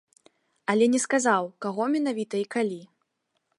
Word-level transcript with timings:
Але 0.73 0.85
не 0.93 1.01
сказаў, 1.05 1.43
каго 1.65 1.83
менавіта 1.99 2.35
і 2.45 2.51
калі. 2.57 2.81